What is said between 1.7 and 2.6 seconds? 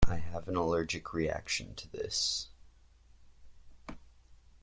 to this.